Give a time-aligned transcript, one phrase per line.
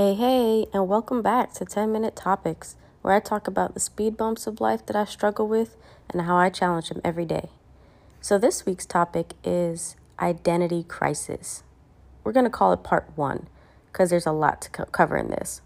[0.00, 4.16] Hey, hey, and welcome back to 10 Minute Topics, where I talk about the speed
[4.16, 5.76] bumps of life that I struggle with
[6.08, 7.50] and how I challenge them every day.
[8.22, 11.64] So, this week's topic is identity crisis.
[12.24, 13.48] We're going to call it part one
[13.92, 15.60] because there's a lot to co- cover in this.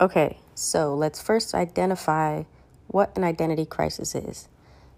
[0.00, 2.44] Okay, so let's first identify
[2.86, 4.48] what an identity crisis is.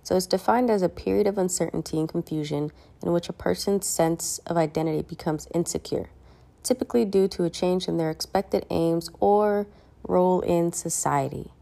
[0.04, 2.70] So, it's defined as a period of uncertainty and confusion
[3.02, 6.10] in which a person's sense of identity becomes insecure,
[6.62, 9.66] typically due to a change in their expected aims or
[10.02, 11.52] role in society.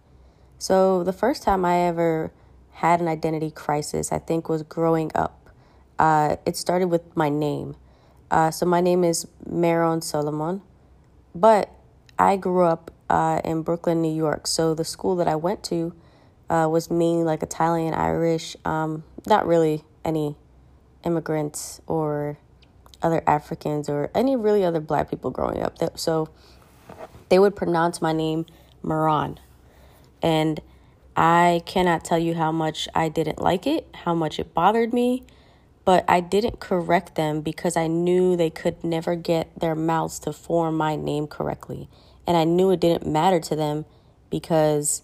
[0.59, 2.33] So, the first time I ever
[2.73, 5.51] had an identity crisis, I think, was growing up.
[5.99, 7.77] Uh, it started with my name.
[8.31, 10.63] Uh, so, my name is Maron Solomon,
[11.35, 11.71] but
[12.19, 14.47] I grew up uh, in Brooklyn, New York.
[14.47, 15.95] So, the school that I went to
[16.49, 20.37] uh, was mainly like Italian, Irish, um, not really any
[21.05, 22.39] immigrants or
[23.03, 25.77] other Africans or any really other black people growing up.
[25.99, 26.29] So
[27.29, 28.47] they would pronounce my name
[28.83, 29.39] Maron.
[30.23, 30.61] And
[31.17, 35.25] I cannot tell you how much I didn't like it, how much it bothered me,
[35.85, 40.33] but I didn't correct them because I knew they could never get their mouths to
[40.33, 41.89] form my name correctly.
[42.27, 43.85] And I knew it didn't matter to them
[44.31, 45.03] because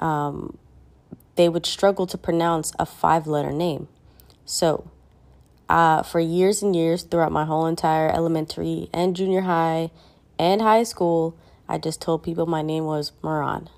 [0.00, 0.56] um,
[1.36, 3.88] they would struggle to pronounce a five letter name.
[4.44, 4.90] So,
[5.72, 9.90] uh, for years and years, throughout my whole entire elementary and junior high
[10.38, 11.34] and high school,
[11.66, 13.70] I just told people my name was Moran.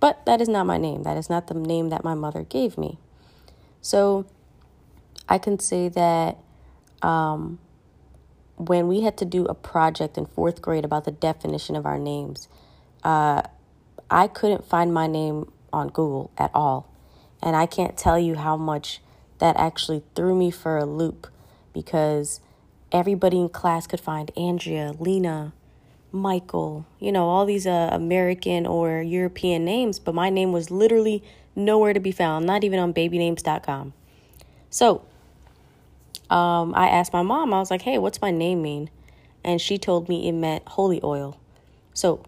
[0.00, 1.04] But that is not my name.
[1.04, 2.98] That is not the name that my mother gave me.
[3.80, 4.26] So,
[5.28, 6.38] I can say that
[7.02, 7.60] um,
[8.56, 12.00] when we had to do a project in fourth grade about the definition of our
[12.00, 12.48] names,
[13.04, 13.42] uh,
[14.10, 16.92] I couldn't find my name on Google at all.
[17.40, 19.00] And I can't tell you how much
[19.38, 21.28] that actually threw me for a loop
[21.72, 22.40] because
[22.92, 25.52] everybody in class could find Andrea, Lena,
[26.10, 31.22] Michael, you know, all these uh, American or European names, but my name was literally
[31.54, 33.92] nowhere to be found, not even on babynames.com.
[34.70, 35.02] So
[36.30, 38.90] um, I asked my mom, I was like, hey, what's my name mean?
[39.44, 41.38] And she told me it meant holy oil.
[41.94, 42.22] So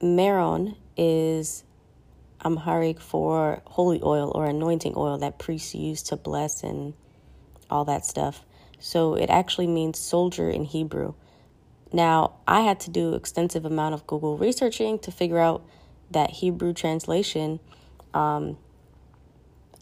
[0.00, 1.64] Maron is
[2.44, 6.94] Amharic for holy oil or anointing oil that priests use to bless and
[7.70, 8.44] all that stuff.
[8.78, 11.14] So it actually means soldier in Hebrew.
[11.92, 15.62] Now, I had to do extensive amount of Google researching to figure out
[16.10, 17.60] that Hebrew translation.
[18.14, 18.56] Um,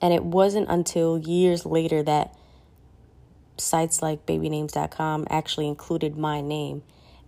[0.00, 2.34] and it wasn't until years later that
[3.56, 6.82] sites like babynames.com actually included my name.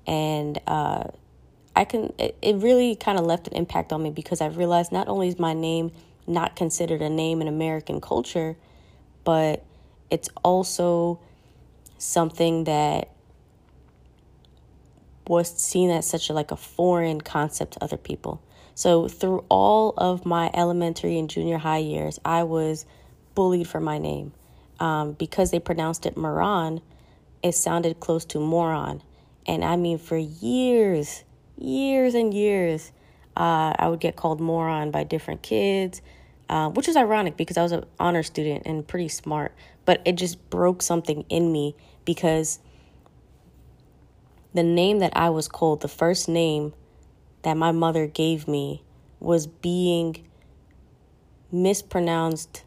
[0.07, 1.05] And uh,
[1.75, 4.93] I can it, it really kind of left an impact on me because I realized
[4.93, 5.93] not only is my name
[6.27, 8.57] not considered a name in American culture,
[9.25, 9.65] but
[10.11, 11.21] it's also
[11.99, 13.11] something that
[15.27, 18.43] was seen as such a like a foreign concept to other people.
[18.75, 22.87] So through all of my elementary and junior high years, I was
[23.35, 24.33] bullied for my name.
[24.79, 26.81] Um, because they pronounced it Moran,
[27.43, 29.03] it sounded close to moron.
[29.47, 31.25] And I mean, for years,
[31.60, 32.93] years and years,
[33.37, 36.03] uh, I would get called moron by different kids,
[36.48, 39.54] uh, which is ironic because I was an honor student and pretty smart.
[39.84, 42.59] But it just broke something in me because
[44.53, 46.72] the name that I was called, the first name
[47.43, 48.82] that my mother gave me,
[49.21, 50.27] was being
[51.53, 52.65] mispronounced,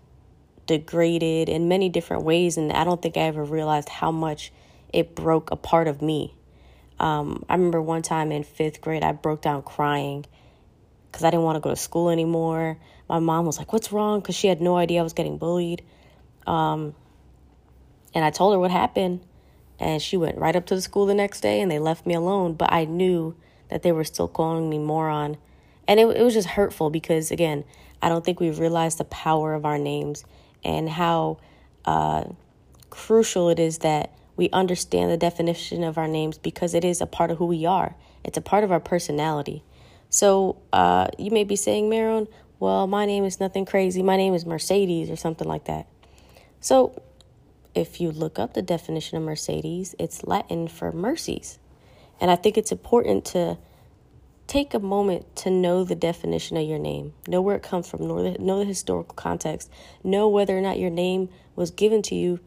[0.66, 2.58] degraded in many different ways.
[2.58, 4.52] And I don't think I ever realized how much
[4.92, 6.36] it broke a part of me.
[7.04, 10.26] Um, I remember one time in fifth grade, I broke down crying
[11.12, 12.78] because I didn't want to go to school anymore.
[13.10, 14.22] My mom was like, What's wrong?
[14.22, 15.84] Because she had no idea I was getting bullied.
[16.48, 16.96] Um,
[18.14, 19.20] and I told her what happened.
[19.82, 22.14] And she went right up to the school the next day and they left me
[22.14, 22.54] alone.
[22.54, 23.36] But I knew
[23.68, 25.36] that they were still calling me moron.
[25.90, 27.66] And it, it was just hurtful because, again,
[28.02, 30.24] I don't think we've realized the power of our names
[30.64, 31.40] and how
[31.84, 32.24] uh,
[32.90, 37.06] crucial it is that we understand the definition of our names because it is a
[37.06, 37.96] part of who we are.
[38.24, 39.64] It's a part of our personality.
[40.10, 42.28] So uh, you may be saying, Maron,
[42.60, 44.02] well, my name is nothing crazy.
[44.02, 45.88] My name is Mercedes or something like that.
[46.60, 47.02] So
[47.76, 51.60] if you look up the definition of Mercedes, it's Latin for mercies.
[52.22, 53.58] And I think it's important to
[54.48, 58.08] take a moment to know the definition of your name, know where it comes from,
[58.08, 59.70] know the, know the historical context,
[60.04, 62.40] know whether or not your name was given to you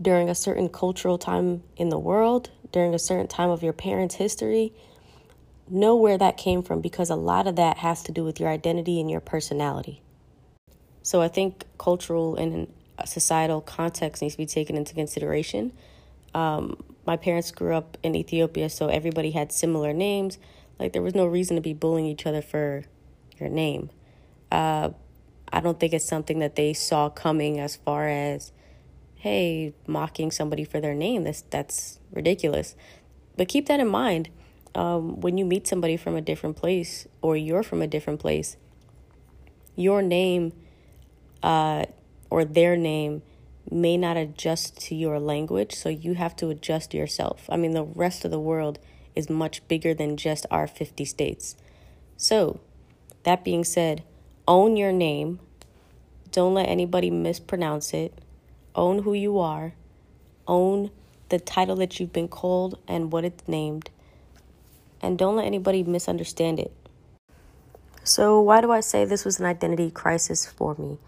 [0.00, 4.16] during a certain cultural time in the world, during a certain time of your parents'
[4.16, 4.72] history,
[5.68, 8.48] know where that came from because a lot of that has to do with your
[8.48, 10.02] identity and your personality.
[11.02, 12.72] So I think cultural and
[13.04, 15.72] societal context needs to be taken into consideration.
[16.34, 20.38] Um, my parents grew up in Ethiopia, so everybody had similar names.
[20.78, 22.84] Like there was no reason to be bullying each other for
[23.38, 23.90] your name.
[24.50, 24.90] Uh,
[25.52, 28.50] I don't think it's something that they saw coming as far as,
[29.24, 31.24] hey, mocking somebody for their name.
[31.24, 32.76] That's that's ridiculous.
[33.38, 34.28] But keep that in mind
[34.74, 38.58] um, when you meet somebody from a different place or you're from a different place.
[39.76, 40.52] Your name,
[41.42, 41.86] uh,
[42.28, 43.22] or their name,
[43.70, 47.48] may not adjust to your language, so you have to adjust yourself.
[47.48, 48.78] I mean, the rest of the world
[49.16, 51.56] is much bigger than just our 50 states.
[52.18, 52.60] So,
[53.22, 54.04] that being said,
[54.46, 55.40] own your name.
[56.30, 58.20] Don't let anybody mispronounce it.
[58.74, 59.74] Own who you are.
[60.46, 60.90] Own
[61.28, 63.90] the title that you've been called and what it's named.
[65.00, 66.72] And don't let anybody misunderstand it.
[68.04, 70.98] So, why do I say this was an identity crisis for me?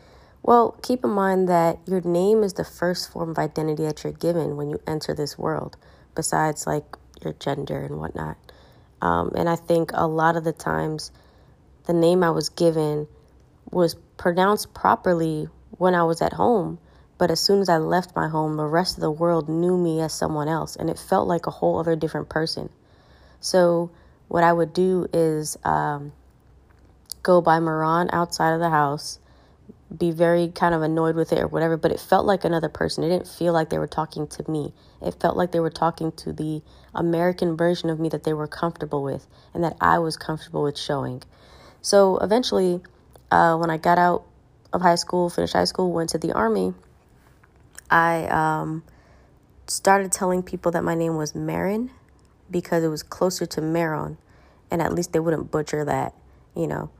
[0.42, 4.12] Well, keep in mind that your name is the first form of identity that you're
[4.12, 5.76] given when you enter this world,
[6.14, 6.84] besides like
[7.22, 8.36] your gender and whatnot.
[9.02, 11.10] Um, and I think a lot of the times
[11.86, 13.08] the name I was given
[13.70, 16.78] was pronounced properly when I was at home.
[17.18, 20.00] But as soon as I left my home, the rest of the world knew me
[20.00, 22.68] as someone else, and it felt like a whole other different person.
[23.40, 23.90] So,
[24.28, 26.12] what I would do is um,
[27.22, 29.18] go by Moran outside of the house,
[29.96, 33.04] be very kind of annoyed with it or whatever, but it felt like another person.
[33.04, 34.74] It didn't feel like they were talking to me.
[35.00, 36.62] It felt like they were talking to the
[36.94, 40.76] American version of me that they were comfortable with and that I was comfortable with
[40.76, 41.22] showing.
[41.82, 42.80] So eventually,
[43.30, 44.24] uh, when I got out
[44.72, 46.74] of high school, finished high school, went to the army,
[47.90, 48.82] I um,
[49.66, 51.90] started telling people that my name was Marin
[52.50, 54.18] because it was closer to Maron,
[54.70, 56.14] and at least they wouldn't butcher that,
[56.54, 56.90] you know.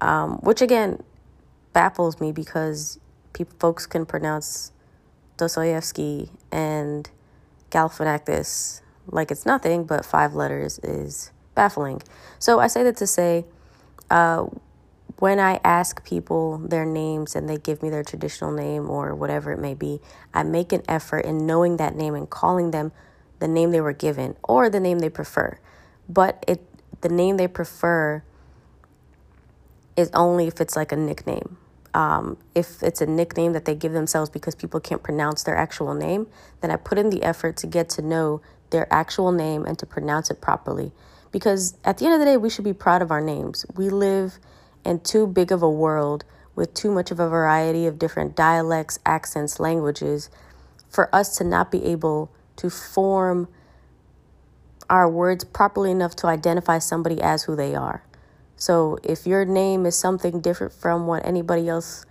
[0.00, 1.02] Um, which again
[1.72, 2.98] baffles me because
[3.32, 4.72] people, folks can pronounce
[5.36, 7.10] Dostoevsky and
[7.70, 12.02] Galifianakis like it's nothing, but five letters is baffling.
[12.38, 13.44] So I say that to say
[14.10, 14.46] uh,
[15.18, 19.52] when I ask people their names and they give me their traditional name or whatever
[19.52, 20.00] it may be,
[20.32, 22.92] I make an effort in knowing that name and calling them
[23.38, 25.58] the name they were given or the name they prefer.
[26.08, 26.60] But it
[27.00, 28.22] the name they prefer
[29.96, 31.58] is only if it's like a nickname.
[31.92, 35.94] Um, if it's a nickname that they give themselves because people can't pronounce their actual
[35.94, 36.26] name,
[36.60, 38.40] then I put in the effort to get to know
[38.70, 40.90] their actual name and to pronounce it properly.
[41.30, 43.64] Because at the end of the day, we should be proud of our names.
[43.76, 44.38] We live
[44.84, 48.98] in too big of a world with too much of a variety of different dialects,
[49.04, 50.30] accents, languages
[50.88, 53.48] for us to not be able to form
[54.88, 58.04] our words properly enough to identify somebody as who they are.
[58.56, 62.06] So if your name is something different from what anybody else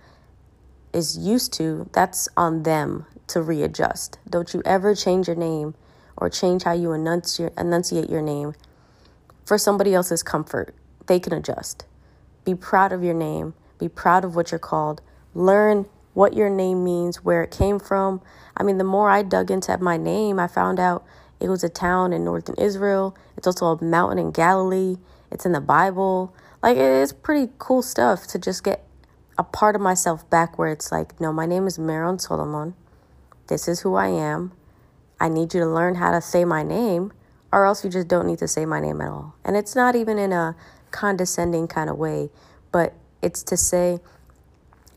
[0.92, 4.18] is used to, that's on them to readjust.
[4.28, 5.74] Don't you ever change your name
[6.16, 8.54] or change how you enunciate your name
[9.46, 10.74] for somebody else's comfort.
[11.06, 11.86] They can adjust.
[12.44, 13.54] Be proud of your name.
[13.78, 15.00] Be proud of what you're called.
[15.34, 18.20] Learn what your name means, where it came from.
[18.56, 21.04] I mean, the more I dug into my name, I found out
[21.40, 23.16] it was a town in northern Israel.
[23.36, 24.96] It's also a mountain in Galilee.
[25.30, 26.34] It's in the Bible.
[26.62, 28.84] Like, it's pretty cool stuff to just get
[29.36, 32.74] a part of myself back where it's like, no, my name is Maron Solomon.
[33.48, 34.52] This is who I am.
[35.20, 37.12] I need you to learn how to say my name
[37.54, 39.34] or else you just don't need to say my name at all.
[39.44, 40.56] And it's not even in a
[40.94, 42.30] condescending kind of way,
[42.70, 43.98] but it's to say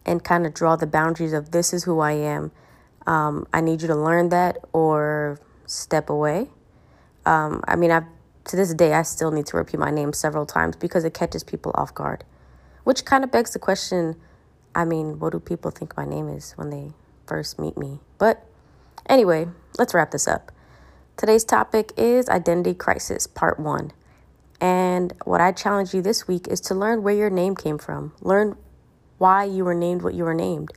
[0.06, 2.52] and kind of draw the boundaries of this is who I am.
[3.08, 6.50] Um, I need you to learn that or step away.
[7.26, 8.04] Um, I mean, I
[8.46, 11.44] to this day I still need to repeat my name several times because it catches
[11.44, 12.24] people off guard,
[12.84, 14.16] which kind of begs the question.
[14.76, 16.92] I mean, what do people think my name is when they
[17.26, 18.00] first meet me?
[18.20, 18.46] But
[19.08, 19.48] anyway,
[19.80, 20.52] let's wrap this up.
[21.18, 23.92] Today's topic is Identity Crisis, Part 1.
[24.98, 28.14] And what I challenge you this week is to learn where your name came from.
[28.20, 28.58] Learn
[29.20, 30.72] why you were named what you were named.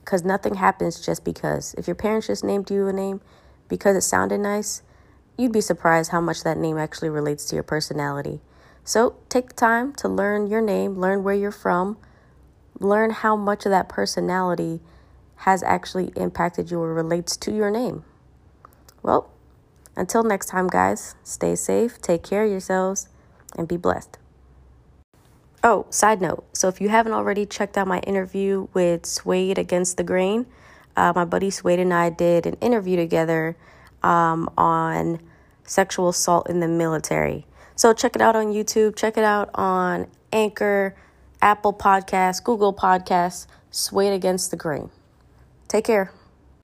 [0.00, 1.72] Because nothing happens just because.
[1.78, 3.20] If your parents just named you a name
[3.68, 4.82] because it sounded nice,
[5.38, 8.40] you'd be surprised how much that name actually relates to your personality.
[8.82, 11.98] So take the time to learn your name, learn where you're from,
[12.80, 14.80] learn how much of that personality
[15.46, 18.02] has actually impacted you or relates to your name.
[19.04, 19.30] Well,
[19.94, 23.08] until next time, guys, stay safe, take care of yourselves,
[23.56, 24.18] and be blessed.
[25.64, 29.96] Oh, side note so if you haven't already checked out my interview with Suede Against
[29.96, 30.46] the Grain,
[30.96, 33.56] uh, my buddy Suede and I did an interview together
[34.02, 35.20] um, on
[35.64, 37.46] sexual assault in the military.
[37.76, 40.94] So check it out on YouTube, check it out on Anchor,
[41.40, 44.90] Apple Podcasts, Google Podcasts, Suede Against the Grain.
[45.68, 46.12] Take care.